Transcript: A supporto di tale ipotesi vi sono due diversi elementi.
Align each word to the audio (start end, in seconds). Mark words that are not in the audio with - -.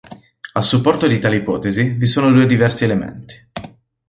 A 0.55 0.63
supporto 0.63 1.05
di 1.05 1.19
tale 1.19 1.35
ipotesi 1.35 1.89
vi 1.89 2.07
sono 2.07 2.31
due 2.31 2.47
diversi 2.47 2.83
elementi. 2.85 3.35